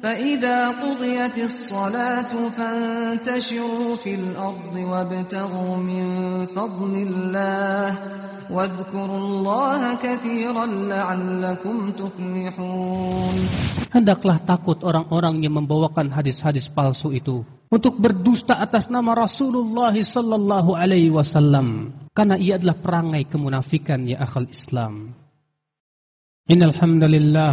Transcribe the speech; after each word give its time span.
فإذا 0.00 0.58
قضيت 0.80 1.36
الصلاة 1.38 2.32
فانتشروا 2.56 3.96
في 3.96 4.14
الأرض 4.14 4.74
وابتغوا 4.76 5.76
من 5.76 6.04
فضل 6.56 6.92
الله 6.96 7.86
واذكروا 8.50 9.18
الله 9.18 9.80
كثيرا 9.94 10.66
لعلكم 10.66 11.76
تفلحون 11.92 13.36
Hendaklah 13.90 14.38
takut 14.46 14.78
orang-orang 14.86 15.42
yang 15.42 15.58
membawakan 15.58 16.14
hadis-hadis 16.14 16.70
palsu 16.70 17.10
itu 17.10 17.42
untuk 17.74 17.98
berdusta 17.98 18.54
atas 18.54 18.86
nama 18.86 19.18
Rasulullah 19.18 19.90
sallallahu 19.90 20.78
alaihi 20.78 21.10
wasallam 21.10 21.90
karena 22.14 22.38
ia 22.38 22.54
adalah 22.54 22.78
perangai 22.78 23.26
kemunafikan 23.26 24.06
ya 24.06 24.22
akal 24.22 24.46
Islam. 24.46 25.18
Innal 26.46 26.70
hamdalillah 26.70 27.52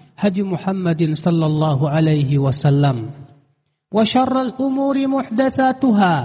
هدي 0.20 0.42
محمد 0.42 1.12
صلى 1.12 1.46
الله 1.46 1.78
عليه 1.90 2.30
وسلم 2.38 2.96
وشر 3.92 4.34
الأمور 4.40 4.96
محدثاتها 5.06 6.16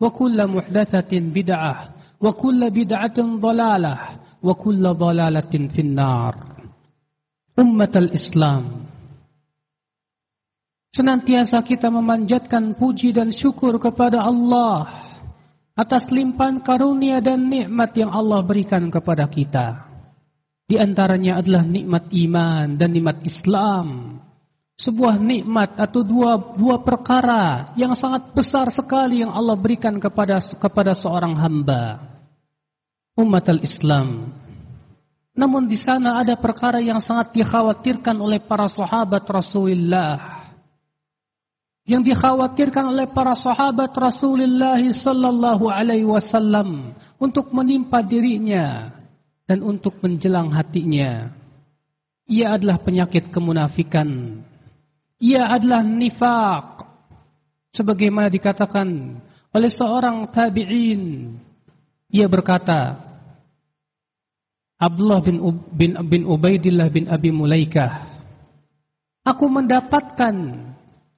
وكل 0.00 0.38
محدثة 0.46 1.12
بدعة 1.12 1.74
وكل 2.20 2.60
بدعة 2.70 3.18
ضلالة 3.18 3.94
وكل 4.42 4.84
ضلالة 4.94 5.54
في 5.74 5.80
النار 5.80 6.34
أمة 7.58 7.94
الإسلام 7.96 8.64
Senantiasa 10.88 11.62
kita 11.62 11.92
memanjatkan 11.92 12.74
puji 12.74 13.14
dan 13.14 13.30
syukur 13.30 13.76
kepada 13.78 14.24
Allah 14.24 14.88
atas 15.78 16.10
limpahan 16.10 16.58
karunia 16.64 17.22
dan 17.22 17.46
nikmat 17.46 17.94
yang 17.94 18.10
Allah 18.10 18.42
berikan 18.42 18.90
kepada 18.90 19.30
kita. 19.30 19.86
Di 20.63 20.79
antaranya 20.79 21.43
adalah 21.43 21.67
nikmat 21.67 22.07
iman 22.07 22.79
dan 22.79 22.89
nikmat 22.95 23.19
Islam. 23.27 24.17
Sebuah 24.73 25.21
nikmat 25.21 25.77
atau 25.77 26.01
dua 26.01 26.33
dua 26.57 26.81
perkara 26.81 27.75
yang 27.77 27.93
sangat 27.93 28.33
besar 28.33 28.73
sekali 28.73 29.21
yang 29.21 29.29
Allah 29.29 29.53
berikan 29.53 30.01
kepada 30.01 30.39
kepada 30.39 30.97
seorang 30.97 31.37
hamba. 31.37 32.01
Umat 33.13 33.45
al-Islam. 33.45 34.33
Namun 35.37 35.69
di 35.69 35.77
sana 35.77 36.17
ada 36.17 36.33
perkara 36.33 36.81
yang 36.81 36.97
sangat 36.97 37.37
dikhawatirkan 37.37 38.17
oleh 38.17 38.41
para 38.41 38.65
sahabat 38.65 39.21
Rasulullah. 39.29 40.41
Yang 41.83 42.15
dikhawatirkan 42.15 42.95
oleh 42.95 43.05
para 43.11 43.35
sahabat 43.35 43.93
Rasulullah 43.93 44.79
sallallahu 44.79 45.69
alaihi 45.69 46.07
wasallam 46.07 46.95
untuk 47.21 47.51
menimpa 47.51 47.99
dirinya 48.01 49.02
dan 49.47 49.59
untuk 49.63 49.99
menjelang 49.99 50.51
hatinya. 50.51 51.31
Ia 52.27 52.55
adalah 52.55 52.79
penyakit 52.79 53.29
kemunafikan. 53.29 54.39
Ia 55.19 55.51
adalah 55.51 55.83
nifak. 55.83 56.87
Sebagaimana 57.73 58.31
dikatakan 58.31 58.87
oleh 59.51 59.71
seorang 59.71 60.29
tabi'in. 60.31 61.35
Ia 62.13 62.29
berkata, 62.29 63.01
Abdullah 64.77 65.19
bin, 65.23 65.37
bin, 65.73 65.91
bin 66.07 66.23
Ubaidillah 66.27 66.87
bin 66.93 67.09
Abi 67.09 67.33
Mulaikah. 67.33 68.07
Aku 69.23 69.47
mendapatkan 69.47 70.35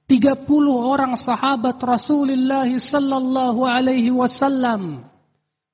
30 0.06 0.46
orang 0.70 1.18
sahabat 1.18 1.82
Rasulullah 1.82 2.70
sallallahu 2.70 3.66
alaihi 3.66 4.14
wasallam 4.14 5.02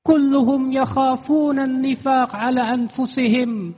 kulluhum 0.02 0.70
yakhafuna 0.74 1.66
nifaq 1.66 2.34
ala 2.34 2.70
anfusihim 2.74 3.74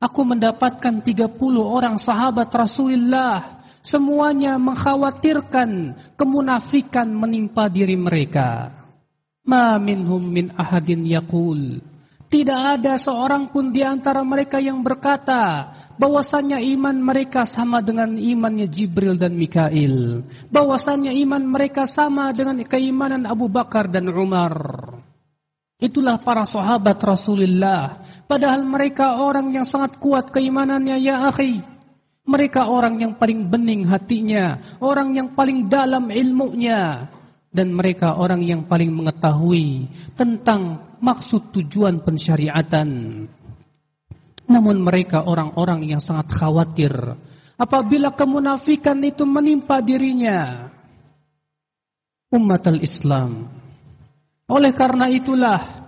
Aku 0.00 0.24
mendapatkan 0.24 1.04
30 1.04 1.36
orang 1.60 2.00
sahabat 2.00 2.48
Rasulullah 2.48 3.60
semuanya 3.84 4.56
mengkhawatirkan 4.56 5.92
kemunafikan 6.16 7.12
menimpa 7.12 7.68
diri 7.68 8.00
mereka. 8.00 8.72
Ma 9.44 9.76
minhum 9.76 10.24
min 10.24 10.56
ahadin 10.56 11.04
yaqul 11.04 11.84
tidak 12.30 12.78
ada 12.78 12.94
seorang 12.94 13.50
pun 13.50 13.74
di 13.74 13.82
antara 13.82 14.22
mereka 14.22 14.62
yang 14.62 14.86
berkata 14.86 15.74
bahwasanya 15.98 16.62
iman 16.62 16.94
mereka 16.94 17.42
sama 17.42 17.82
dengan 17.82 18.14
imannya 18.14 18.70
Jibril 18.70 19.18
dan 19.18 19.34
Mikail. 19.34 20.22
Bahwasanya 20.46 21.10
iman 21.26 21.42
mereka 21.42 21.90
sama 21.90 22.30
dengan 22.30 22.62
keimanan 22.62 23.26
Abu 23.26 23.50
Bakar 23.50 23.90
dan 23.90 24.06
Umar. 24.14 24.54
Itulah 25.80 26.20
para 26.20 26.44
sahabat 26.44 27.00
Rasulullah. 27.00 28.04
Padahal 28.28 28.68
mereka 28.68 29.16
orang 29.16 29.48
yang 29.56 29.64
sangat 29.64 29.96
kuat 29.96 30.28
keimanannya 30.28 31.00
ya 31.00 31.32
akhi. 31.32 31.64
Mereka 32.28 32.68
orang 32.68 33.00
yang 33.00 33.12
paling 33.16 33.48
bening 33.48 33.88
hatinya. 33.88 34.60
Orang 34.76 35.16
yang 35.16 35.32
paling 35.32 35.72
dalam 35.72 36.12
ilmunya. 36.12 37.08
Dan 37.48 37.72
mereka 37.72 38.14
orang 38.14 38.44
yang 38.44 38.68
paling 38.68 38.92
mengetahui 38.92 39.88
tentang 40.14 40.84
maksud 41.00 41.50
tujuan 41.56 42.04
pensyariatan. 42.04 42.88
Namun 44.52 44.76
mereka 44.84 45.24
orang-orang 45.24 45.88
yang 45.88 45.98
sangat 46.04 46.28
khawatir. 46.28 46.92
Apabila 47.56 48.12
kemunafikan 48.12 49.00
itu 49.00 49.24
menimpa 49.24 49.80
dirinya. 49.80 50.68
Umat 52.30 52.62
al-Islam 52.68 53.59
oleh 54.50 54.74
karena 54.74 55.06
itulah 55.06 55.80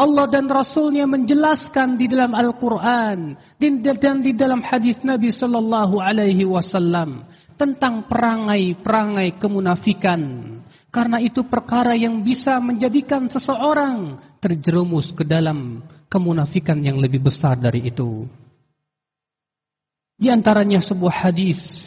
Allah 0.00 0.26
dan 0.32 0.48
Rasulnya 0.48 1.04
menjelaskan 1.04 2.00
di 2.00 2.08
dalam 2.08 2.32
Al-Quran 2.32 3.36
dan 3.60 4.16
di 4.24 4.32
dalam 4.32 4.64
hadis 4.64 5.04
Nabi 5.04 5.28
Sallallahu 5.28 6.00
Alaihi 6.00 6.48
Wasallam 6.48 7.28
tentang 7.60 8.08
perangai-perangai 8.08 9.36
kemunafikan, 9.36 10.20
Karena 10.90 11.22
itu 11.22 11.44
perkara 11.46 11.92
yang 11.94 12.24
bisa 12.24 12.58
menjadikan 12.58 13.28
seseorang 13.30 14.18
terjerumus 14.40 15.12
ke 15.14 15.22
dalam 15.22 15.84
kemunafikan 16.10 16.82
yang 16.82 16.98
lebih 16.98 17.22
besar 17.22 17.54
dari 17.60 17.86
itu. 17.86 18.26
Di 20.18 20.32
antaranya 20.32 20.82
sebuah 20.82 21.30
hadis 21.30 21.86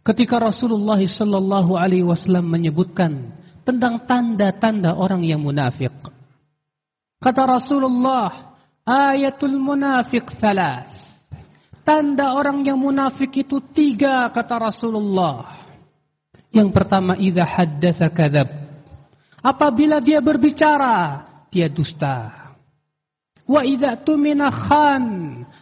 ketika 0.00 0.38
Rasulullah 0.38 1.02
sallallahu 1.02 1.74
alaihi 1.76 2.06
wasallam 2.06 2.46
menyebutkan 2.46 3.36
tentang 3.66 4.06
tanda-tanda 4.06 4.94
orang 4.94 5.26
yang 5.26 5.42
munafik. 5.42 5.90
Kata 7.18 7.42
Rasulullah, 7.50 8.54
ayatul 8.86 9.58
munafik 9.58 10.30
thalath. 10.30 10.94
Tanda 11.82 12.38
orang 12.38 12.62
yang 12.62 12.78
munafik 12.78 13.42
itu 13.42 13.58
tiga 13.58 14.30
kata 14.30 14.70
Rasulullah. 14.70 15.58
Yang 16.54 16.70
pertama, 16.70 17.18
idza 17.18 17.42
haddatsa 17.42 18.06
kadzab. 18.14 18.48
Apabila 19.42 19.98
dia 19.98 20.22
berbicara, 20.22 21.26
dia 21.50 21.66
dusta. 21.66 22.46
Wa 23.46 23.62
idza 23.62 23.94
tumina 23.98 24.50
khan. 24.50 25.06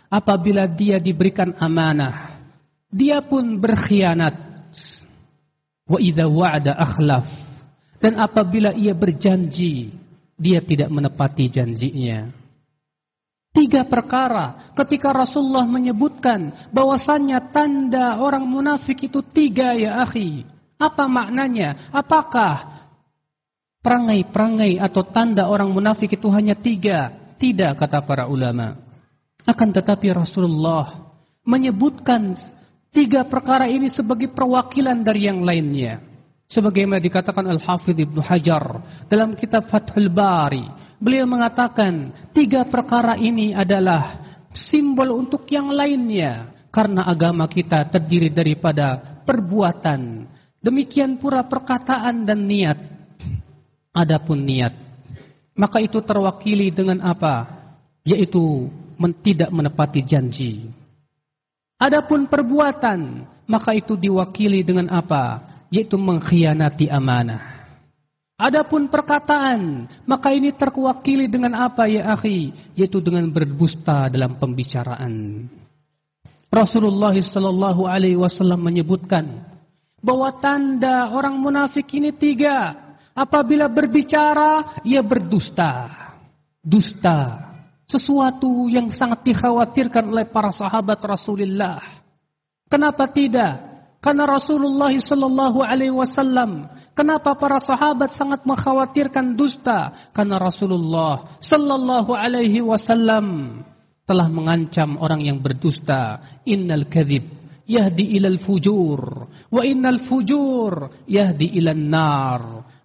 Apabila 0.09 0.65
dia 0.65 0.97
diberikan 0.97 1.53
amanah, 1.61 2.41
dia 2.89 3.21
pun 3.21 3.61
berkhianat. 3.61 4.37
Wa 5.85 5.99
idza 6.01 6.25
wa'ada 6.25 6.73
akhlaf. 6.73 7.44
Dan 8.05 8.21
apabila 8.21 8.77
ia 8.77 8.93
berjanji, 8.93 9.89
dia 10.37 10.61
tidak 10.61 10.93
menepati 10.93 11.49
janjinya. 11.49 12.29
Tiga 13.49 13.89
perkara 13.89 14.77
ketika 14.77 15.09
Rasulullah 15.09 15.65
menyebutkan 15.65 16.53
bahwasannya 16.69 17.41
tanda 17.49 18.21
orang 18.21 18.45
munafik 18.45 19.09
itu 19.09 19.25
tiga 19.25 19.73
ya 19.73 20.05
akhi. 20.05 20.45
Apa 20.77 21.09
maknanya? 21.09 21.81
Apakah 21.97 22.85
perangai-perangai 23.81 24.77
atau 24.85 25.01
tanda 25.09 25.49
orang 25.49 25.73
munafik 25.73 26.13
itu 26.13 26.29
hanya 26.29 26.53
tiga? 26.53 27.09
Tidak 27.41 27.73
kata 27.73 28.05
para 28.05 28.29
ulama. 28.29 28.85
Akan 29.49 29.73
tetapi 29.73 30.13
Rasulullah 30.13 31.09
menyebutkan 31.41 32.37
tiga 32.93 33.25
perkara 33.25 33.65
ini 33.65 33.89
sebagai 33.89 34.29
perwakilan 34.29 35.01
dari 35.01 35.25
yang 35.25 35.41
lainnya. 35.41 36.14
Sebagaimana 36.45 37.01
dikatakan 37.01 37.49
Al-Hafidh 37.49 38.05
Ibnu 38.05 38.21
Hajar 38.21 38.85
dalam 39.09 39.33
kitab 39.35 39.67
Fathul 39.67 40.13
Bari. 40.13 40.65
Beliau 41.01 41.27
mengatakan 41.27 42.13
tiga 42.33 42.65
perkara 42.69 43.17
ini 43.19 43.53
adalah 43.57 44.23
simbol 44.53 45.13
untuk 45.13 45.49
yang 45.51 45.73
lainnya. 45.73 46.53
Karena 46.75 47.07
agama 47.07 47.47
kita 47.47 47.87
terdiri 47.87 48.35
daripada 48.35 48.99
perbuatan, 49.23 50.27
Demikian 50.65 51.21
pula 51.21 51.45
perkataan 51.45 52.25
dan 52.25 52.49
niat. 52.49 52.81
Adapun 53.93 54.49
niat, 54.49 54.73
maka 55.53 55.79
itu 55.79 56.01
terwakili 56.01 56.73
dengan 56.73 57.05
apa? 57.05 57.47
Yaitu 58.01 58.73
tidak 59.21 59.53
menepati 59.53 60.01
janji. 60.03 60.73
Adapun 61.77 62.27
perbuatan, 62.33 63.29
maka 63.45 63.77
itu 63.77 63.93
diwakili 63.93 64.65
dengan 64.65 64.89
apa? 64.89 65.54
Yaitu 65.75 65.99
mengkhianati 65.99 66.87
amanah. 66.87 67.67
Adapun 68.39 68.87
perkataan, 68.87 69.91
maka 70.07 70.31
ini 70.31 70.55
terwakili 70.55 71.27
dengan 71.27 71.59
apa 71.59 71.91
ya 71.91 72.15
akhi? 72.15 72.55
Yaitu 72.79 73.03
dengan 73.03 73.27
berdusta 73.31 74.07
dalam 74.07 74.39
pembicaraan. 74.39 75.47
Rasulullah 76.55 77.15
sallallahu 77.15 77.91
alaihi 77.91 78.15
wasallam 78.15 78.63
menyebutkan 78.63 79.43
bahwa 79.99 80.31
tanda 80.39 81.11
orang 81.11 81.35
munafik 81.43 81.91
ini 81.99 82.15
tiga. 82.15 82.79
Apabila 83.15 83.71
berbicara, 83.71 84.83
ia 84.87 85.03
berdusta. 85.03 85.91
Dusta. 86.63 87.51
Sesuatu 87.87 88.67
yang 88.71 88.91
sangat 88.91 89.23
dikhawatirkan 89.27 90.11
oleh 90.11 90.27
para 90.27 90.51
sahabat 90.51 90.99
Rasulullah. 91.03 91.83
Kenapa 92.67 93.07
tidak? 93.07 93.74
Karena 94.05 94.29
Rasulullah 94.29 94.93
Sallallahu 94.93 95.65
Alaihi 95.65 95.97
Wasallam. 95.97 96.69
Kenapa 96.93 97.33
para 97.41 97.57
sahabat 97.57 98.13
sangat 98.13 98.45
mengkhawatirkan 98.45 99.33
dusta? 99.33 99.97
Karena 100.13 100.37
Rasulullah 100.37 101.41
Sallallahu 101.41 102.13
Alaihi 102.13 102.61
Wasallam 102.61 103.65
telah 104.05 104.29
mengancam 104.29 105.01
orang 105.01 105.25
yang 105.25 105.41
berdusta. 105.41 106.21
Innal 106.45 106.85
kadhib 106.85 107.25
yahdi 107.65 108.21
ilal 108.21 108.37
fujur 108.37 109.01
wa 109.49 109.63
innal 109.65 110.01
fujur 110.01 110.93
yahdi 111.09 111.49
ilan 111.57 111.85
nar 111.89 112.43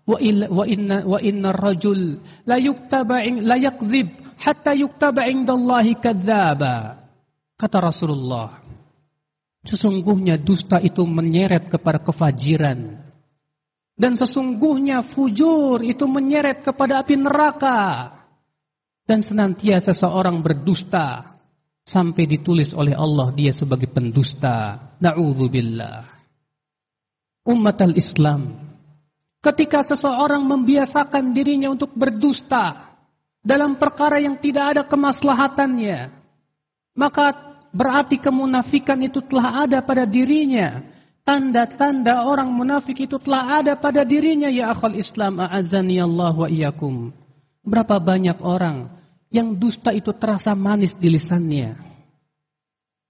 wa 0.08 0.18
illa 0.24 0.48
wa 0.48 0.64
inna 0.64 1.04
wa 1.04 1.20
inna 1.20 1.52
rajul 1.52 2.16
la 2.48 2.56
yuktaba 2.56 3.20
la 3.28 3.60
yakdzib 3.60 4.08
hatta 4.40 4.72
yuktaba 4.72 5.28
indallahi 5.28 6.00
kadzdzaba 6.00 6.96
kata 7.60 7.78
Rasulullah 7.84 8.69
sesungguhnya 9.68 10.40
dusta 10.40 10.80
itu 10.80 11.04
menyeret 11.04 11.68
kepada 11.68 12.00
kefajiran 12.00 13.10
dan 14.00 14.16
sesungguhnya 14.16 15.04
fujur 15.04 15.84
itu 15.84 16.08
menyeret 16.08 16.64
kepada 16.64 17.04
api 17.04 17.20
neraka 17.20 17.80
dan 19.04 19.20
senantiasa 19.20 19.92
seseorang 19.92 20.40
berdusta 20.40 21.36
sampai 21.90 22.30
ditulis 22.30 22.78
oleh 22.78 22.94
Allah 22.94 23.34
dia 23.34 23.50
sebagai 23.50 23.90
pendusta. 23.90 24.94
Na'udzubillah. 25.02 26.06
Umat 27.50 27.78
al-Islam. 27.82 28.70
Ketika 29.42 29.82
seseorang 29.82 30.46
membiasakan 30.46 31.34
dirinya 31.34 31.74
untuk 31.74 31.98
berdusta 31.98 32.94
dalam 33.42 33.82
perkara 33.82 34.22
yang 34.22 34.38
tidak 34.38 34.78
ada 34.78 34.84
kemaslahatannya, 34.86 36.14
maka 36.94 37.49
berarti 37.74 38.18
kemunafikan 38.18 39.00
itu 39.04 39.22
telah 39.26 39.66
ada 39.66 39.80
pada 39.82 40.06
dirinya. 40.06 40.82
Tanda-tanda 41.24 42.26
orang 42.26 42.50
munafik 42.50 43.06
itu 43.06 43.22
telah 43.22 43.62
ada 43.62 43.78
pada 43.78 44.02
dirinya 44.02 44.50
ya 44.50 44.74
akhal 44.74 44.98
Islam 44.98 45.38
a'azani 45.38 46.02
Allah 46.02 46.34
wa 46.34 46.50
iyyakum. 46.50 47.14
Berapa 47.62 48.02
banyak 48.02 48.42
orang 48.42 48.90
yang 49.30 49.54
dusta 49.54 49.94
itu 49.94 50.10
terasa 50.18 50.58
manis 50.58 50.98
di 50.98 51.14
lisannya. 51.14 51.78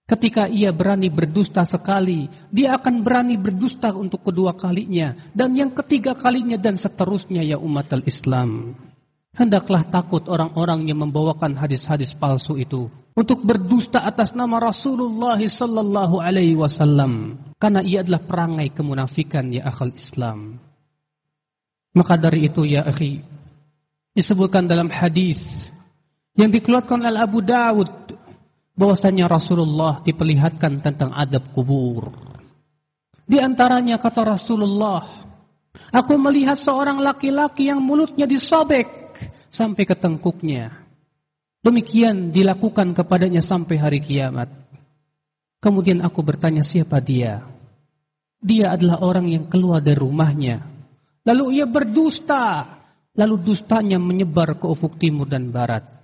Ketika 0.10 0.50
ia 0.50 0.74
berani 0.74 1.08
berdusta 1.14 1.62
sekali, 1.70 2.28
dia 2.50 2.76
akan 2.82 3.06
berani 3.06 3.38
berdusta 3.38 3.94
untuk 3.94 4.26
kedua 4.26 4.58
kalinya, 4.58 5.14
dan 5.38 5.54
yang 5.54 5.70
ketiga 5.70 6.18
kalinya 6.18 6.58
dan 6.58 6.82
seterusnya 6.82 7.46
ya 7.46 7.62
umat 7.62 7.94
al-Islam. 7.94 8.74
Hendaklah 9.30 9.86
takut 9.86 10.26
orang-orang 10.26 10.90
yang 10.90 11.06
membawakan 11.06 11.54
hadis-hadis 11.54 12.18
palsu 12.18 12.58
itu 12.58 12.90
untuk 13.14 13.46
berdusta 13.46 14.02
atas 14.02 14.34
nama 14.34 14.58
Rasulullah 14.58 15.38
sallallahu 15.38 16.18
alaihi 16.18 16.58
wasallam 16.58 17.38
karena 17.62 17.86
ia 17.86 18.02
adalah 18.02 18.26
perangai 18.26 18.74
kemunafikan 18.74 19.54
ya 19.54 19.70
akal 19.70 19.94
Islam. 19.94 20.58
Maka 21.94 22.18
dari 22.18 22.50
itu 22.50 22.66
ya 22.66 22.88
akhi 22.88 23.22
disebutkan 24.18 24.66
dalam 24.66 24.90
hadis 24.90 25.70
yang 26.34 26.50
dikeluarkan 26.50 27.04
oleh 27.04 27.22
Abu 27.22 27.44
Dawud 27.44 27.92
bahwasanya 28.80 29.28
Rasulullah 29.28 30.00
diperlihatkan 30.02 30.80
tentang 30.80 31.12
adab 31.12 31.52
kubur. 31.52 32.16
Di 33.30 33.38
antaranya 33.38 34.00
kata 34.00 34.26
Rasulullah, 34.26 35.04
aku 35.92 36.14
melihat 36.16 36.56
seorang 36.56 37.04
laki-laki 37.04 37.68
yang 37.68 37.84
mulutnya 37.84 38.26
disobek 38.26 39.09
sampai 39.50 39.84
ke 39.86 39.98
tengkuknya. 39.98 40.86
Demikian 41.60 42.32
dilakukan 42.32 42.96
kepadanya 42.96 43.44
sampai 43.44 43.76
hari 43.76 44.00
kiamat. 44.00 44.48
Kemudian 45.60 46.00
aku 46.02 46.24
bertanya 46.24 46.64
siapa 46.64 47.04
dia? 47.04 47.44
Dia 48.40 48.80
adalah 48.80 49.04
orang 49.04 49.28
yang 49.28 49.46
keluar 49.52 49.84
dari 49.84 50.00
rumahnya. 50.00 50.64
Lalu 51.28 51.60
ia 51.60 51.68
berdusta. 51.68 52.80
Lalu 53.20 53.36
dustanya 53.52 54.00
menyebar 54.00 54.56
ke 54.56 54.66
ufuk 54.72 54.96
timur 54.96 55.28
dan 55.28 55.52
barat 55.52 56.00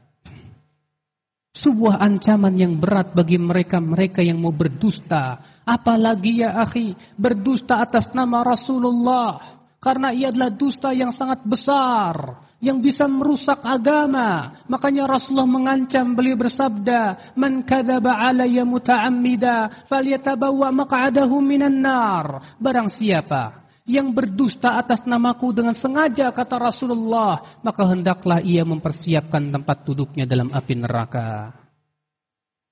sebuah 1.55 2.03
ancaman 2.03 2.53
yang 2.59 2.75
berat 2.75 3.15
bagi 3.15 3.39
mereka-mereka 3.39 4.19
yang 4.19 4.43
mau 4.43 4.51
berdusta. 4.51 5.39
Apalagi 5.63 6.43
ya 6.43 6.59
akhi, 6.59 6.93
berdusta 7.15 7.79
atas 7.79 8.11
nama 8.11 8.43
Rasulullah. 8.43 9.39
Karena 9.85 10.09
ia 10.09 10.33
adalah 10.33 10.49
dusta 10.49 10.89
yang 10.97 11.13
sangat 11.13 11.45
besar. 11.45 12.41
Yang 12.57 12.89
bisa 12.89 13.05
merusak 13.05 13.61
agama. 13.61 14.57
Makanya 14.65 15.05
Rasulullah 15.05 15.45
mengancam 15.45 16.17
beliau 16.17 16.33
bersabda, 16.33 17.33
Man 17.37 17.61
kadaba 17.61 18.17
alaya 18.17 18.65
muta'ammida, 18.65 19.85
falyatabawa 19.85 20.73
maq'adahu 20.73 21.37
minan 21.37 21.85
nar. 21.85 22.41
Barang 22.57 22.89
siapa 22.89 23.61
yang 23.85 24.17
berdusta 24.17 24.81
atas 24.81 25.05
namaku 25.05 25.53
dengan 25.53 25.77
sengaja 25.77 26.33
kata 26.33 26.57
Rasulullah, 26.57 27.45
maka 27.61 27.85
hendaklah 27.85 28.41
ia 28.41 28.65
mempersiapkan 28.65 29.53
tempat 29.53 29.85
duduknya 29.85 30.25
dalam 30.25 30.49
api 30.49 30.73
neraka. 30.73 31.53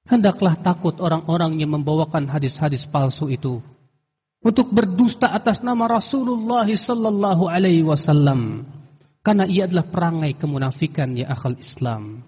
Hendaklah 0.10 0.58
takut 0.58 0.98
orang-orang 0.98 1.62
yang 1.62 1.78
membawakan 1.78 2.26
hadis-hadis 2.26 2.90
palsu 2.90 3.30
itu. 3.30 3.62
Untuk 4.44 4.70
berdusta 4.70 5.32
atas 5.32 5.64
nama 5.64 5.88
Rasulullah 5.88 6.68
sallallahu 6.68 7.48
alaihi 7.48 7.82
wasallam 7.82 8.68
karena 9.24 9.48
ia 9.48 9.66
adalah 9.66 9.88
perangai 9.88 10.36
kemunafikan 10.36 11.16
ya 11.16 11.32
akal 11.32 11.56
Islam. 11.56 12.28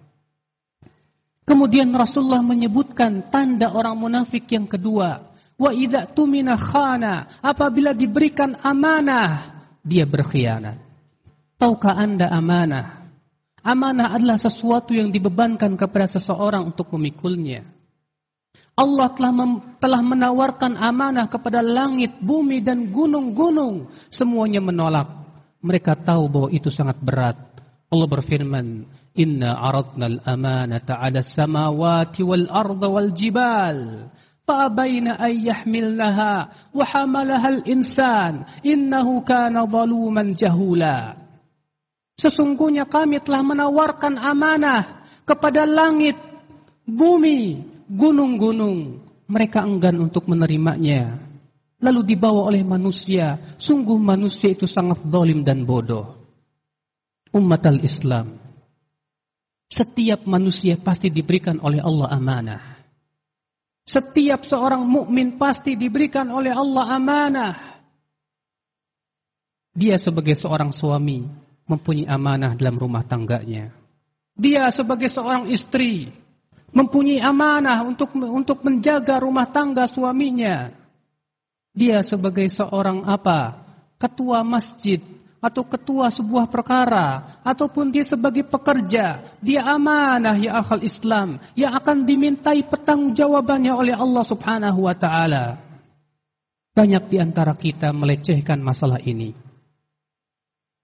Kemudian 1.45 1.93
Rasulullah 1.93 2.41
menyebutkan 2.41 3.29
tanda 3.29 3.69
orang 3.69 3.99
munafik 3.99 4.49
yang 4.49 4.65
kedua, 4.65 5.29
wa 5.59 5.71
idza 5.75 6.09
tumina 6.09 6.57
khana, 6.57 7.29
apabila 7.43 7.93
diberikan 7.93 8.57
amanah 8.65 9.53
dia 9.85 10.09
berkhianat. 10.09 10.81
Tahukah 11.61 11.95
Anda 11.99 12.33
amanah? 12.33 13.05
Amanah 13.61 14.17
adalah 14.17 14.41
sesuatu 14.41 14.97
yang 14.97 15.13
dibebankan 15.13 15.77
kepada 15.77 16.09
seseorang 16.09 16.73
untuk 16.73 16.89
memikulnya. 16.97 17.74
Allah 18.80 19.12
telah, 19.12 19.32
mem, 19.34 19.76
telah 19.76 20.00
menawarkan 20.00 20.80
amanah 20.80 21.28
kepada 21.28 21.60
langit, 21.60 22.16
bumi, 22.22 22.64
dan 22.64 22.88
gunung-gunung. 22.88 23.92
Semuanya 24.08 24.64
menolak. 24.64 25.08
Mereka 25.60 26.00
tahu 26.00 26.32
bahwa 26.32 26.48
itu 26.48 26.72
sangat 26.72 26.96
berat. 27.04 27.36
Allah 27.92 28.08
berfirman, 28.08 28.88
Inna 29.20 29.58
aradna 29.58 30.08
al-amanata 30.08 30.96
ala 30.96 31.20
samawati 31.20 32.24
wal 32.24 32.48
arda 32.48 32.86
wal 32.88 33.10
jibal. 33.12 34.08
فأبين 34.50 35.06
أن 35.14 35.46
يحملنها 35.46 36.34
وحملها 36.74 37.48
الإنسان 37.48 38.32
إنه 38.66 39.06
كان 39.22 39.54
ظلوما 39.54 40.34
جهولا 40.34 40.98
Sesungguhnya 42.20 42.84
kami 42.84 43.22
telah 43.24 43.40
menawarkan 43.40 44.20
amanah 44.20 45.08
kepada 45.24 45.64
langit, 45.64 46.20
bumi, 46.84 47.64
gunung-gunung, 47.89 49.01
mereka 49.25 49.65
enggan 49.65 49.97
untuk 50.01 50.29
menerimanya. 50.29 51.21
Lalu 51.81 52.15
dibawa 52.15 52.49
oleh 52.49 52.63
manusia, 52.63 53.37
sungguh 53.59 53.99
manusia 53.99 54.53
itu 54.53 54.65
sangat 54.65 55.03
zalim 55.05 55.43
dan 55.45 55.67
bodoh. 55.67 56.17
Umat 57.35 57.67
al-Islam, 57.67 58.39
setiap 59.67 60.23
manusia 60.29 60.79
pasti 60.79 61.11
diberikan 61.11 61.59
oleh 61.59 61.83
Allah 61.83 62.07
amanah. 62.15 62.63
Setiap 63.85 64.47
seorang 64.47 64.81
mukmin 64.81 65.37
pasti 65.37 65.77
diberikan 65.77 66.31
oleh 66.33 66.49
Allah 66.49 66.85
amanah. 66.95 67.53
Dia 69.75 69.99
sebagai 69.99 70.33
seorang 70.33 70.71
suami 70.71 71.27
mempunyai 71.67 72.07
amanah 72.07 72.55
dalam 72.55 72.79
rumah 72.79 73.03
tangganya. 73.03 73.75
Dia 74.33 74.71
sebagai 74.71 75.11
seorang 75.11 75.51
istri 75.51 76.15
mempunyai 76.75 77.23
amanah 77.23 77.87
untuk 77.87 78.11
untuk 78.19 78.59
menjaga 78.67 79.23
rumah 79.23 79.47
tangga 79.47 79.87
suaminya. 79.87 80.75
Dia 81.71 82.03
sebagai 82.03 82.51
seorang 82.51 83.07
apa? 83.07 83.63
Ketua 83.95 84.43
masjid 84.43 84.99
atau 85.39 85.63
ketua 85.63 86.09
sebuah 86.11 86.51
perkara 86.51 87.39
ataupun 87.45 87.93
dia 87.93 88.03
sebagai 88.03 88.43
pekerja, 88.43 89.23
dia 89.39 89.61
amanah 89.63 90.35
ya 90.35 90.59
akal 90.59 90.83
Islam 90.83 91.39
yang 91.55 91.71
akan 91.77 92.03
dimintai 92.03 92.65
pertanggungjawabannya 92.67 93.71
oleh 93.71 93.95
Allah 93.95 94.23
Subhanahu 94.25 94.89
wa 94.89 94.95
taala. 94.97 95.61
Banyak 96.75 97.07
di 97.07 97.17
antara 97.23 97.55
kita 97.55 97.95
melecehkan 97.95 98.59
masalah 98.59 98.99
ini. 98.99 99.31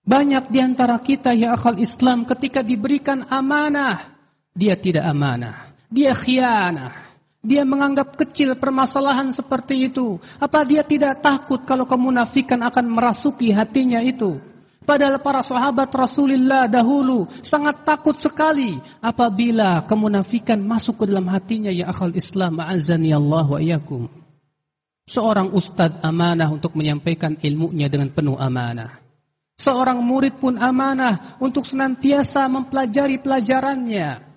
Banyak 0.07 0.48
di 0.48 0.60
antara 0.63 0.98
kita 1.03 1.36
ya 1.36 1.51
akal 1.51 1.75
Islam 1.81 2.24
ketika 2.24 2.63
diberikan 2.63 3.27
amanah, 3.27 4.15
dia 4.55 4.79
tidak 4.79 5.03
amanah. 5.03 5.71
Dia 5.91 6.15
khianah. 6.15 7.12
Dia 7.41 7.67
menganggap 7.67 8.15
kecil 8.15 8.55
permasalahan 8.55 9.36
seperti 9.36 9.91
itu. 9.91 10.21
Apa 10.39 10.63
dia 10.63 10.88
tidak 10.88 11.19
takut 11.19 11.60
kalau 11.67 11.83
kemunafikan 11.83 12.62
akan 12.63 12.86
merasuki 12.88 13.51
hatinya 13.51 14.00
itu? 14.00 14.39
Padahal 14.81 15.21
para 15.21 15.45
sahabat 15.45 15.93
Rasulullah 15.93 16.65
dahulu 16.65 17.29
sangat 17.45 17.86
takut 17.86 18.17
sekali 18.17 18.81
apabila 18.98 19.86
kemunafikan 19.86 20.57
masuk 20.57 21.05
ke 21.05 21.13
dalam 21.13 21.29
hatinya 21.29 21.69
ya 21.69 21.93
akal 21.93 22.10
Islam 22.13 22.57
ma'azani 22.57 23.13
Allah 23.13 23.45
wa 23.45 23.60
iyakum. 23.62 24.10
Seorang 25.05 25.53
ustadz 25.53 26.01
amanah 26.01 26.50
untuk 26.50 26.74
menyampaikan 26.74 27.38
ilmunya 27.41 27.91
dengan 27.93 28.10
penuh 28.10 28.39
amanah. 28.39 29.01
Seorang 29.62 30.01
murid 30.01 30.41
pun 30.41 30.57
amanah 30.57 31.38
untuk 31.38 31.67
senantiasa 31.69 32.50
mempelajari 32.50 33.21
pelajarannya. 33.21 34.30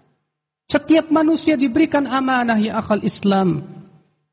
Setiap 0.65 1.13
manusia 1.13 1.61
diberikan 1.61 2.09
amanah 2.09 2.57
ya 2.57 2.81
akal 2.81 3.05
Islam. 3.05 3.69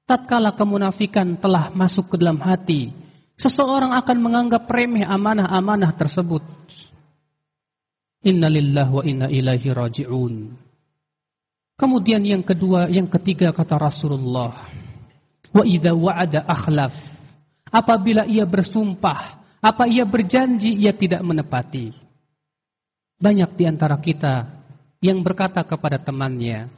Tatkala 0.08 0.56
kemunafikan 0.56 1.40
telah 1.40 1.72
masuk 1.72 2.12
ke 2.12 2.16
dalam 2.20 2.40
hati, 2.40 2.92
seseorang 3.40 3.96
akan 3.96 4.18
menganggap 4.20 4.68
remeh 4.68 5.08
amanah-amanah 5.08 5.92
tersebut. 5.96 6.44
Innalillah 8.22 8.88
wa 8.92 9.04
inna 9.08 9.28
ilaihi 9.32 9.72
raji'un. 9.72 10.34
Kemudian 11.80 12.22
yang 12.22 12.46
kedua, 12.46 12.86
yang 12.92 13.10
ketiga 13.10 13.50
kata 13.50 13.80
Rasulullah, 13.80 14.70
wa 15.50 15.64
idza 15.66 15.92
wa'ada 15.96 16.46
akhlaf. 16.46 16.94
Apabila 17.72 18.28
ia 18.28 18.46
bersumpah, 18.46 19.42
apa 19.64 19.90
ia 19.90 20.06
berjanji 20.06 20.76
ia 20.76 20.94
tidak 20.94 21.24
menepati. 21.26 21.96
Banyak 23.18 23.58
di 23.58 23.64
antara 23.66 23.98
kita 23.98 24.61
yang 25.02 25.26
berkata 25.26 25.66
kepada 25.66 25.98
temannya, 25.98 26.70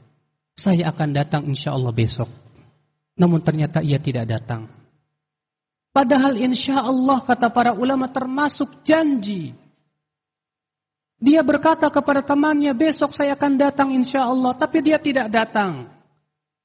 saya 0.55 0.89
akan 0.89 1.09
datang 1.11 1.43
insya 1.43 1.75
Allah 1.75 1.91
besok. 1.91 2.31
Namun 3.19 3.43
ternyata 3.43 3.83
ia 3.83 3.99
tidak 3.99 4.25
datang. 4.25 4.71
Padahal 5.93 6.39
insya 6.39 6.81
Allah 6.81 7.21
kata 7.21 7.53
para 7.53 7.75
ulama 7.75 8.09
termasuk 8.09 8.81
janji. 8.81 9.53
Dia 11.21 11.45
berkata 11.45 11.87
kepada 11.93 12.25
temannya, 12.25 12.73
besok 12.73 13.13
saya 13.13 13.37
akan 13.37 13.53
datang 13.59 13.93
insya 13.93 14.25
Allah. 14.25 14.57
Tapi 14.57 14.81
dia 14.81 14.97
tidak 14.97 15.29
datang. 15.29 15.91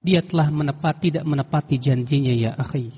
Dia 0.00 0.24
telah 0.24 0.48
menepati, 0.48 1.12
tidak 1.12 1.26
menepati 1.28 1.76
janjinya 1.76 2.32
ya 2.32 2.52
akhi. 2.56 2.94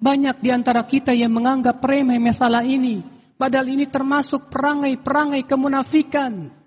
Banyak 0.00 0.42
di 0.42 0.50
antara 0.50 0.82
kita 0.82 1.14
yang 1.14 1.30
menganggap 1.30 1.78
remeh 1.84 2.18
masalah 2.18 2.66
ini. 2.66 3.04
Padahal 3.38 3.70
ini 3.70 3.86
termasuk 3.86 4.50
perangai-perangai 4.50 5.46
kemunafikan 5.46 6.57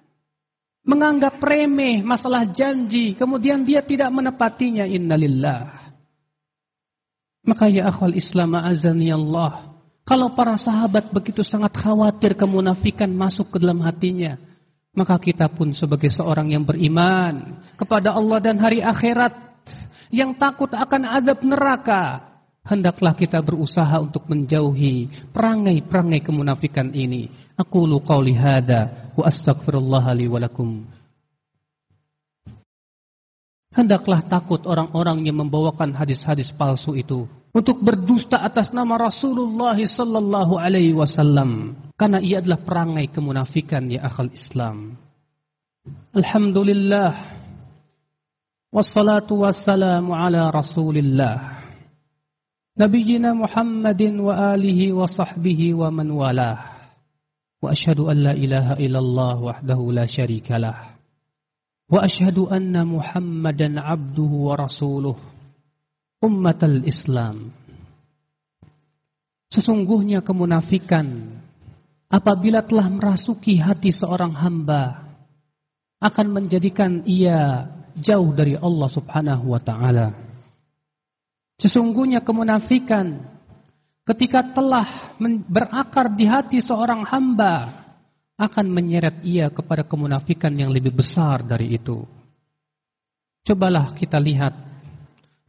menganggap 0.82 1.38
remeh 1.38 2.02
masalah 2.02 2.46
janji, 2.50 3.14
kemudian 3.14 3.62
dia 3.62 3.86
tidak 3.86 4.10
menepatinya 4.10 4.86
innalillah. 4.86 5.94
Maka 7.42 7.70
ya 7.70 7.90
akhwal 7.90 8.14
Islam 8.14 8.58
azani 8.58 9.10
Allah, 9.10 9.82
kalau 10.06 10.34
para 10.34 10.58
sahabat 10.58 11.10
begitu 11.14 11.42
sangat 11.46 11.78
khawatir 11.78 12.38
kemunafikan 12.38 13.10
masuk 13.14 13.54
ke 13.54 13.58
dalam 13.62 13.82
hatinya, 13.82 14.38
maka 14.94 15.18
kita 15.18 15.50
pun 15.50 15.74
sebagai 15.74 16.10
seorang 16.10 16.54
yang 16.54 16.66
beriman 16.66 17.62
kepada 17.78 18.14
Allah 18.14 18.40
dan 18.42 18.58
hari 18.62 18.82
akhirat, 18.82 19.34
yang 20.12 20.34
takut 20.38 20.70
akan 20.74 21.08
adab 21.08 21.42
neraka, 21.46 22.31
hendaklah 22.66 23.18
kita 23.18 23.42
berusaha 23.42 23.98
untuk 24.02 24.30
menjauhi 24.30 25.10
perangai-perangai 25.34 26.22
kemunafikan 26.22 26.94
ini. 26.94 27.30
Aku 27.58 27.86
lu 27.86 28.02
qauli 28.02 28.38
hada 28.38 29.14
wa 29.18 29.24
astaghfirullah 29.26 30.06
li 30.18 30.26
wa 30.30 30.40
lakum. 30.42 30.86
Hendaklah 33.72 34.20
takut 34.28 34.68
orang-orang 34.68 35.24
yang 35.24 35.40
membawakan 35.48 35.96
hadis-hadis 35.96 36.52
palsu 36.52 36.92
itu 36.92 37.24
untuk 37.56 37.80
berdusta 37.80 38.44
atas 38.44 38.76
nama 38.76 39.00
Rasulullah 39.00 39.80
sallallahu 39.80 40.60
alaihi 40.60 40.92
wasallam 40.92 41.80
karena 41.96 42.20
ia 42.20 42.44
adalah 42.44 42.60
perangai 42.60 43.08
kemunafikan 43.08 43.88
ya 43.88 44.04
akal 44.04 44.28
Islam. 44.28 45.00
Alhamdulillah 46.12 47.16
wassalatu 48.76 49.40
wassalamu 49.40 50.20
ala 50.20 50.52
Rasulillah 50.52 51.61
نبينا 52.82 53.38
محمد 53.38 54.02
وآله 54.26 54.80
وصحبه 54.98 55.62
ومن 55.78 56.08
والاه. 56.18 56.60
وأشهد 57.62 58.00
أن 58.10 58.18
لا 58.26 58.34
إله 58.34 58.68
إلا 58.82 59.00
الله 59.00 59.36
وحده 59.38 59.80
لا 59.94 60.06
شريك 60.10 60.50
له. 60.58 60.98
وأشهد 61.94 62.38
أن 62.50 62.74
محمدا 62.74 63.78
عبده 63.78 64.32
ورسوله. 64.34 65.18
أمة 66.26 66.62
الإسلام. 66.64 67.38
Sesungguhnya 69.54 70.26
kemunafikan 70.26 71.38
apabila 72.10 72.66
telah 72.66 72.90
merasuki 72.90 73.62
hati 73.62 73.94
seorang 73.94 74.34
hamba 74.34 75.06
akan 76.02 76.28
menjadikan 76.34 77.06
ia 77.06 77.70
jauh 77.94 78.34
dari 78.34 78.58
Allah 78.58 78.90
Subhanahu 78.90 79.54
wa 79.54 79.62
taala. 79.62 80.31
Sesungguhnya 81.62 82.26
kemunafikan 82.26 83.22
ketika 84.10 84.42
telah 84.42 85.14
berakar 85.46 86.10
di 86.10 86.26
hati 86.26 86.58
seorang 86.58 87.06
hamba 87.06 87.70
akan 88.42 88.66
menyeret 88.74 89.22
ia 89.22 89.54
kepada 89.54 89.86
kemunafikan 89.86 90.50
yang 90.58 90.74
lebih 90.74 90.90
besar 90.90 91.46
dari 91.46 91.78
itu. 91.78 92.02
Cobalah 93.46 93.94
kita 93.94 94.18
lihat 94.18 94.72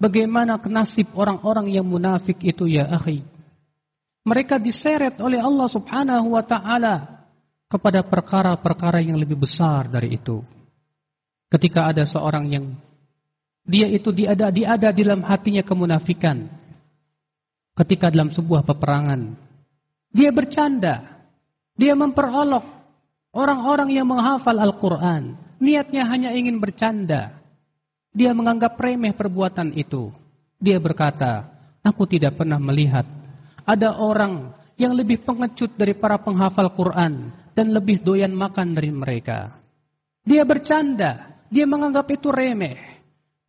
Bagaimana 0.02 0.58
nasib 0.66 1.14
orang-orang 1.14 1.70
yang 1.70 1.86
munafik 1.86 2.42
itu 2.42 2.66
ya 2.66 2.90
akhi? 2.90 3.22
Mereka 4.26 4.58
diseret 4.58 5.22
oleh 5.22 5.38
Allah 5.38 5.70
subhanahu 5.70 6.34
wa 6.34 6.42
ta'ala 6.42 7.22
kepada 7.70 8.02
perkara-perkara 8.02 8.98
yang 8.98 9.14
lebih 9.14 9.38
besar 9.38 9.86
dari 9.86 10.18
itu. 10.18 10.42
Ketika 11.46 11.94
ada 11.94 12.02
seorang 12.02 12.50
yang 12.50 12.74
dia 13.62 13.86
itu 13.86 14.10
diada 14.10 14.50
diada 14.50 14.90
dalam 14.90 15.22
hatinya 15.22 15.62
kemunafikan. 15.62 16.50
Ketika 17.72 18.12
dalam 18.12 18.28
sebuah 18.28 18.68
peperangan, 18.68 19.32
dia 20.12 20.28
bercanda, 20.28 21.24
dia 21.72 21.96
memperolok 21.96 22.64
orang-orang 23.32 23.96
yang 23.96 24.04
menghafal 24.04 24.60
Al-Quran. 24.60 25.40
Niatnya 25.62 26.04
hanya 26.10 26.34
ingin 26.36 26.60
bercanda. 26.60 27.38
Dia 28.12 28.36
menganggap 28.36 28.76
remeh 28.76 29.16
perbuatan 29.16 29.72
itu. 29.72 30.12
Dia 30.60 30.76
berkata, 30.76 31.48
aku 31.80 32.04
tidak 32.04 32.36
pernah 32.36 32.60
melihat 32.60 33.08
ada 33.64 33.96
orang 33.96 34.52
yang 34.76 34.92
lebih 34.92 35.22
pengecut 35.22 35.78
dari 35.78 35.94
para 35.94 36.18
penghafal 36.18 36.68
Quran 36.74 37.30
dan 37.54 37.66
lebih 37.72 38.02
doyan 38.02 38.34
makan 38.34 38.74
dari 38.74 38.90
mereka. 38.90 39.54
Dia 40.22 40.42
bercanda, 40.46 41.40
dia 41.48 41.64
menganggap 41.66 42.06
itu 42.10 42.28
remeh. 42.30 42.91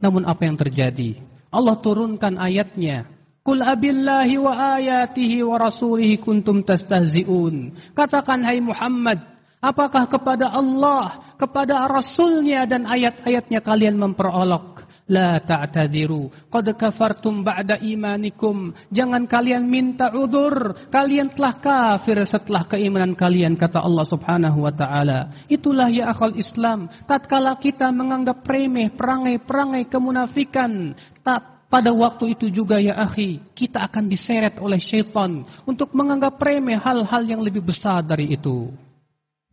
Namun 0.04 0.28
apa 0.28 0.44
yang 0.44 0.60
terjadi? 0.60 1.24
Allah 1.48 1.80
turunkan 1.80 2.36
ayatnya. 2.36 3.08
Kul 3.40 3.64
abillahi 3.64 4.36
wa 4.36 4.76
ayatihi 4.76 5.48
wa 5.48 5.56
rasulihi 5.56 6.20
kuntum 6.20 6.68
tastahzi'un. 6.68 7.80
Katakan 7.96 8.44
hai 8.44 8.60
Muhammad, 8.60 9.34
Apakah 9.64 10.12
kepada 10.12 10.52
Allah, 10.52 11.24
kepada 11.40 11.88
Rasulnya 11.88 12.68
dan 12.68 12.84
ayat-ayatnya 12.84 13.64
kalian 13.64 13.96
memperolok? 13.96 14.83
La 15.12 15.36
ta'tadiru, 15.44 16.32
qad 16.48 16.72
kafartum 16.80 17.44
ba'da 17.44 17.76
imanikum. 17.76 18.72
Jangan 18.88 19.28
kalian 19.28 19.68
minta 19.68 20.08
udur, 20.16 20.80
kalian 20.88 21.28
telah 21.28 21.60
kafir 21.60 22.24
setelah 22.24 22.64
keimanan 22.64 23.12
kalian 23.12 23.60
kata 23.60 23.84
Allah 23.84 24.08
Subhanahu 24.08 24.64
wa 24.64 24.72
taala. 24.72 25.36
Itulah 25.52 25.92
ya 25.92 26.08
akal 26.08 26.40
Islam, 26.40 26.88
tatkala 27.04 27.60
kita 27.60 27.92
menganggap 27.92 28.48
remeh 28.48 28.96
perangai-perangai 28.96 29.92
kemunafikan, 29.92 30.96
tak 31.20 31.68
pada 31.68 31.90
waktu 31.92 32.40
itu 32.40 32.54
juga 32.54 32.80
ya 32.80 32.96
akhi, 32.96 33.44
kita 33.58 33.84
akan 33.84 34.06
diseret 34.08 34.62
oleh 34.62 34.78
syaitan 34.78 35.44
untuk 35.68 35.92
menganggap 35.92 36.40
remeh 36.40 36.80
hal-hal 36.80 37.24
yang 37.28 37.42
lebih 37.44 37.66
besar 37.66 38.06
dari 38.06 38.32
itu. 38.32 38.72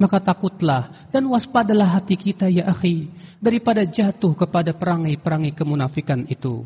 Maka 0.00 0.16
takutlah 0.16 0.88
dan 1.12 1.28
waspadalah 1.28 2.00
hati 2.00 2.16
kita 2.16 2.48
ya 2.48 2.72
akhi 2.72 3.12
daripada 3.36 3.84
jatuh 3.84 4.32
kepada 4.32 4.72
perangai-perangai 4.72 5.52
kemunafikan 5.52 6.24
itu. 6.24 6.64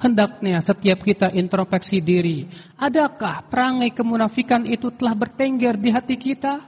Hendaknya 0.00 0.64
setiap 0.64 1.04
kita 1.04 1.28
introspeksi 1.28 2.00
diri, 2.00 2.48
adakah 2.80 3.44
perangai 3.52 3.92
kemunafikan 3.92 4.64
itu 4.64 4.88
telah 4.96 5.12
bertengger 5.12 5.76
di 5.76 5.92
hati 5.92 6.16
kita? 6.16 6.64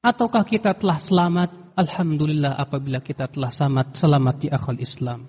Ataukah 0.00 0.48
kita 0.48 0.72
telah 0.72 0.96
selamat? 0.96 1.76
Alhamdulillah 1.76 2.56
apabila 2.56 3.04
kita 3.04 3.28
telah 3.28 3.52
selamat, 3.52 4.00
selamat 4.00 4.34
di 4.40 4.48
akal 4.48 4.80
Islam. 4.80 5.28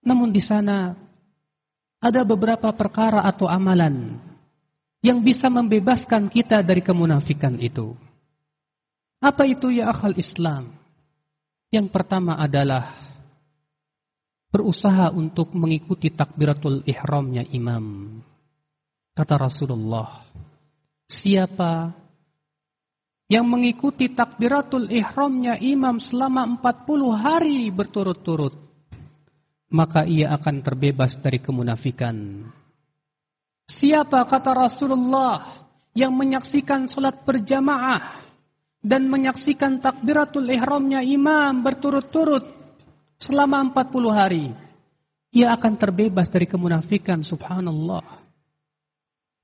Namun 0.00 0.32
di 0.32 0.40
sana 0.40 0.96
ada 2.00 2.20
beberapa 2.24 2.72
perkara 2.72 3.20
atau 3.28 3.44
amalan 3.44 4.16
yang 5.00 5.24
bisa 5.24 5.48
membebaskan 5.48 6.28
kita 6.28 6.60
dari 6.60 6.84
kemunafikan 6.84 7.56
itu. 7.56 7.96
Apa 9.20 9.44
itu 9.48 9.72
ya 9.72 9.92
akal 9.92 10.16
Islam? 10.16 10.76
Yang 11.72 11.92
pertama 11.92 12.36
adalah 12.36 12.96
berusaha 14.50 15.14
untuk 15.14 15.54
mengikuti 15.54 16.10
takbiratul 16.10 16.82
ihramnya 16.84 17.46
imam. 17.48 18.18
Kata 19.14 19.34
Rasulullah, 19.38 20.24
siapa 21.06 21.94
yang 23.30 23.46
mengikuti 23.46 24.10
takbiratul 24.10 24.90
ihramnya 24.90 25.54
imam 25.62 26.02
selama 26.02 26.58
40 26.58 27.14
hari 27.14 27.70
berturut-turut, 27.70 28.58
maka 29.70 30.02
ia 30.02 30.34
akan 30.34 30.66
terbebas 30.66 31.14
dari 31.22 31.38
kemunafikan. 31.38 32.42
Siapa 33.70 34.26
kata 34.26 34.50
Rasulullah 34.50 35.46
yang 35.94 36.10
menyaksikan 36.10 36.90
salat 36.90 37.22
berjamaah 37.22 38.18
dan 38.82 39.06
menyaksikan 39.06 39.78
takbiratul 39.78 40.50
ihramnya 40.50 41.06
imam 41.06 41.62
berturut-turut 41.62 42.50
selama 43.22 43.70
40 43.70 44.10
hari, 44.10 44.50
ia 45.30 45.54
akan 45.54 45.78
terbebas 45.78 46.26
dari 46.26 46.50
kemunafikan 46.50 47.22
subhanallah. 47.22 48.19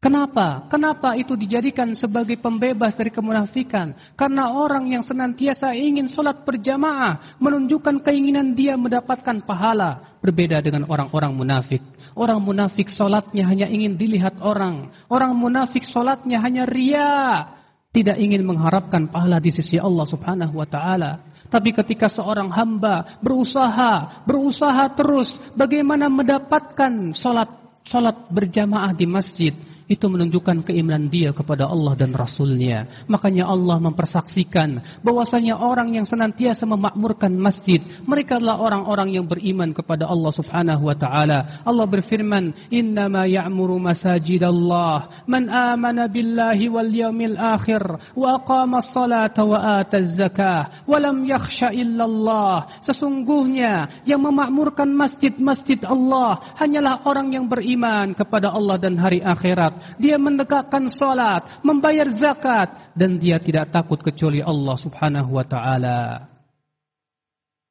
Kenapa? 0.07 0.63
Kenapa 0.71 1.19
itu 1.19 1.35
dijadikan 1.35 1.91
sebagai 1.99 2.39
pembebas 2.39 2.95
dari 2.95 3.11
kemunafikan? 3.11 3.99
Karena 4.15 4.55
orang 4.55 4.87
yang 4.87 5.03
senantiasa 5.03 5.75
ingin 5.75 6.07
sholat 6.07 6.47
berjamaah 6.47 7.43
menunjukkan 7.43 8.07
keinginan 8.07 8.55
dia 8.55 8.79
mendapatkan 8.79 9.43
pahala. 9.43 10.15
Berbeda 10.23 10.63
dengan 10.63 10.87
orang-orang 10.87 11.35
munafik. 11.35 11.83
Orang 12.15 12.39
munafik 12.39 12.87
sholatnya 12.87 13.51
hanya 13.51 13.67
ingin 13.67 13.99
dilihat 13.99 14.39
orang. 14.39 14.95
Orang 15.11 15.35
munafik 15.35 15.83
sholatnya 15.83 16.39
hanya 16.39 16.71
ria. 16.71 17.51
Tidak 17.91 18.15
ingin 18.15 18.47
mengharapkan 18.47 19.11
pahala 19.11 19.43
di 19.43 19.51
sisi 19.51 19.75
Allah 19.75 20.07
subhanahu 20.07 20.55
wa 20.55 20.71
ta'ala. 20.71 21.19
Tapi 21.51 21.75
ketika 21.75 22.07
seorang 22.07 22.55
hamba 22.55 23.19
berusaha, 23.19 24.23
berusaha 24.23 24.87
terus 24.95 25.35
bagaimana 25.59 26.07
mendapatkan 26.07 27.11
sholat, 27.11 27.51
sholat 27.83 28.31
berjamaah 28.31 28.95
di 28.95 29.11
masjid 29.11 29.51
itu 29.87 30.11
menunjukkan 30.11 30.67
keimanan 30.67 31.07
dia 31.07 31.31
kepada 31.31 31.71
Allah 31.71 31.95
dan 31.95 32.11
Rasulnya. 32.11 32.91
Makanya 33.07 33.47
Allah 33.47 33.79
mempersaksikan 33.79 34.83
bahwasanya 35.07 35.63
orang 35.63 35.95
yang 35.95 36.07
senantiasa 36.07 36.67
memakmurkan 36.67 37.31
masjid, 37.39 37.79
mereka 38.03 38.43
adalah 38.43 38.59
orang-orang 38.59 39.15
yang 39.15 39.27
beriman 39.31 39.71
kepada 39.71 40.11
Allah 40.11 40.33
Subhanahu 40.35 40.91
wa 40.91 40.97
taala. 40.99 41.63
Allah 41.63 41.87
berfirman, 41.87 42.51
"Innama 42.75 43.31
ya'muru 43.31 43.79
masajidallah 43.79 45.27
man 45.31 45.47
amana 45.47 46.11
billahi 46.11 46.67
wal 46.67 46.91
yawmil 46.91 47.39
akhir 47.39 47.83
wa 48.19 48.43
aqama 48.43 48.83
as-salata 48.83 49.47
wa 49.47 49.79
ata 49.79 50.03
az-zakah 50.03 50.83
wa 50.83 50.99
lam 50.99 51.23
yakhsha 51.23 51.71
illallah." 51.71 52.83
Sesungguhnya 52.83 54.03
yang 54.03 54.19
memakmurkan 54.19 54.91
masjid-masjid 54.91 55.79
Allah 55.87 56.43
hanyalah 56.59 57.07
orang 57.07 57.31
yang 57.31 57.47
beriman 57.47 58.19
kepada 58.19 58.51
Allah 58.51 58.83
dan 58.83 58.99
hari 58.99 59.23
akhirat 59.23 59.76
dia 59.97 60.17
menegakkan 60.17 60.89
salat, 60.93 61.47
membayar 61.65 62.09
zakat 62.13 62.93
dan 62.97 63.17
dia 63.21 63.41
tidak 63.41 63.73
takut 63.73 64.01
kecuali 64.01 64.45
Allah 64.45 64.77
Subhanahu 64.77 65.31
wa 65.37 65.45
taala. 65.47 66.29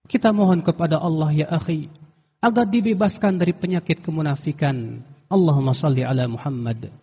Kita 0.06 0.30
mohon 0.30 0.62
kepada 0.62 1.02
Allah 1.02 1.30
ya 1.34 1.48
akhi 1.50 1.90
agar 2.42 2.66
dibebaskan 2.70 3.42
dari 3.42 3.54
penyakit 3.58 4.06
kemunafikan. 4.06 5.02
Allahumma 5.26 5.74
salli 5.74 6.06
ala 6.06 6.30
Muhammad 6.30 6.94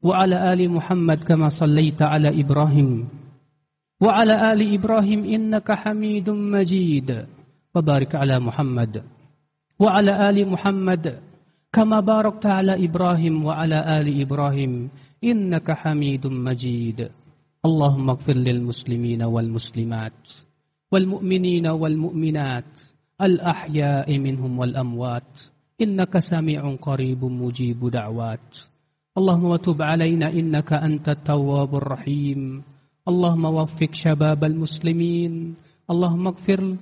wa 0.00 0.14
ala 0.16 0.48
ali 0.48 0.70
Muhammad 0.70 1.26
kama 1.26 1.50
sallaita 1.50 2.08
ala 2.08 2.30
Ibrahim 2.30 3.10
wa 4.00 4.16
ala 4.16 4.54
ali 4.54 4.72
Ibrahim 4.72 5.26
innaka 5.26 5.76
Hamidum 5.76 6.38
Majid. 6.38 7.26
Wa 7.70 7.82
barik 7.82 8.14
ala 8.14 8.38
Muhammad 8.38 9.02
wa 9.80 9.88
ala 9.96 10.28
ali 10.28 10.44
Muhammad 10.44 11.29
كما 11.72 12.00
باركت 12.00 12.46
على 12.46 12.84
إبراهيم 12.84 13.44
وعلى 13.44 13.78
آل 14.00 14.20
إبراهيم 14.20 14.90
إنك 15.24 15.70
حميد 15.70 16.26
مجيد. 16.26 17.08
اللهم 17.64 18.10
اغفر 18.10 18.36
للمسلمين 18.36 19.22
والمسلمات 19.22 20.30
والمؤمنين 20.92 21.66
والمؤمنات 21.66 22.80
الأحياء 23.22 24.18
منهم 24.18 24.58
والأموات. 24.58 25.40
إنك 25.80 26.18
سميع 26.18 26.74
قريب 26.74 27.24
مجيب 27.24 27.90
دعوات. 27.90 28.58
اللهم 29.18 29.44
وتب 29.44 29.82
علينا 29.82 30.26
إنك 30.26 30.72
أنت 30.72 31.08
التواب 31.08 31.74
الرحيم. 31.74 32.62
اللهم 33.08 33.44
وفق 33.44 33.92
شباب 33.94 34.44
المسلمين. 34.44 35.54
اللهم 35.90 36.26
اغفر 36.26 36.76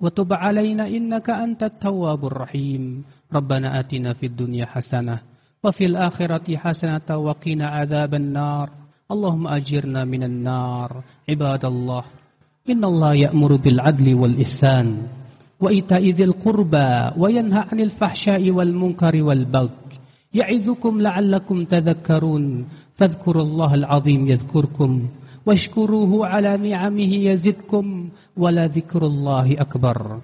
وتب 0.00 0.32
علينا 0.32 0.88
إنك 0.88 1.30
أنت 1.30 1.62
التواب 1.62 2.24
الرحيم. 2.24 3.04
ربنا 3.32 3.80
آتنا 3.80 4.12
في 4.12 4.26
الدنيا 4.26 4.66
حسنة 4.66 5.20
وفي 5.64 5.84
الآخرة 5.84 6.56
حسنة 6.56 7.08
وقنا 7.10 7.66
عذاب 7.66 8.14
النار. 8.14 8.70
اللهم 9.12 9.48
أجرنا 9.48 10.04
من 10.04 10.22
النار. 10.22 11.04
عباد 11.28 11.64
الله 11.64 12.04
إن 12.70 12.84
الله 12.84 13.14
يأمر 13.14 13.56
بالعدل 13.56 14.14
والإحسان 14.14 15.06
وإيتاء 15.60 16.10
ذي 16.10 16.24
القربى 16.24 17.20
وينهى 17.20 17.64
عن 17.72 17.80
الفحشاء 17.80 18.50
والمنكر 18.50 19.22
والبغي. 19.22 19.70
يعظكم 20.34 21.00
لعلكم 21.00 21.64
تذكرون. 21.64 22.44
فاذكروا 22.94 23.42
الله 23.42 23.74
العظيم 23.74 24.28
يذكركم. 24.28 25.08
واشكروه 25.46 26.26
على 26.26 26.56
نعمه 26.56 27.14
يزدكم 27.14 28.08
ولذكر 28.36 29.06
الله 29.06 29.60
أكبر. 29.60 30.20